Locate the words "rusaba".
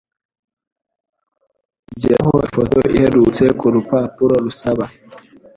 4.45-4.85